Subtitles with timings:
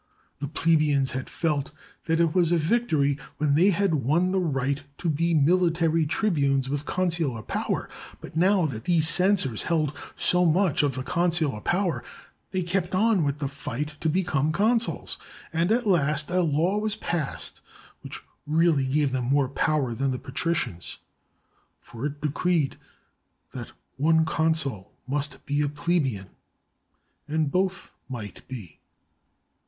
[0.39, 1.69] The plebeians had felt
[2.05, 6.67] that it was a victory when they had won the right to be military tribunes
[6.67, 7.87] with consular power,
[8.19, 12.03] but now that these censors held so much of the "consular power,"
[12.49, 15.19] they kept on with the fight to be come consuls;
[15.53, 17.61] and at last a law was passed
[18.01, 20.97] which really gave them more power than the patricians,
[21.79, 22.75] for it de creed
[23.51, 26.31] that one consul must be a plebeian,
[27.27, 28.79] and both might be.